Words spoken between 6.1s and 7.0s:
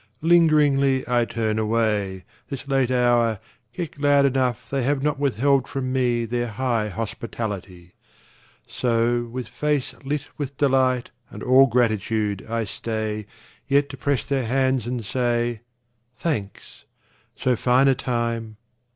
Their high